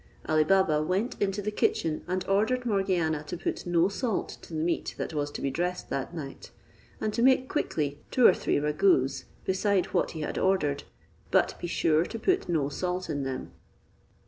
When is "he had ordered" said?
10.13-10.85